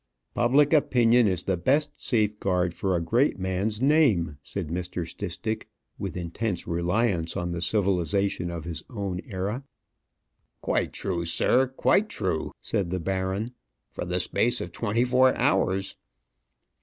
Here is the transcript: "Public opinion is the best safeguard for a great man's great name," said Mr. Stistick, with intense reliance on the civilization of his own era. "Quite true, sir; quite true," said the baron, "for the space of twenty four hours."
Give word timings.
"Public 0.33 0.73
opinion 0.73 1.27
is 1.27 1.43
the 1.43 1.57
best 1.57 1.91
safeguard 1.95 2.73
for 2.73 2.95
a 2.95 2.99
great 3.03 3.37
man's 3.37 3.77
great 3.77 3.87
name," 3.87 4.33
said 4.41 4.69
Mr. 4.69 5.07
Stistick, 5.07 5.67
with 5.99 6.17
intense 6.17 6.65
reliance 6.65 7.37
on 7.37 7.51
the 7.51 7.61
civilization 7.61 8.49
of 8.49 8.63
his 8.63 8.81
own 8.89 9.21
era. 9.27 9.63
"Quite 10.59 10.91
true, 10.91 11.23
sir; 11.23 11.67
quite 11.67 12.09
true," 12.09 12.51
said 12.59 12.89
the 12.89 12.99
baron, 12.99 13.53
"for 13.91 14.03
the 14.03 14.19
space 14.19 14.59
of 14.59 14.71
twenty 14.71 15.05
four 15.05 15.35
hours." 15.37 15.95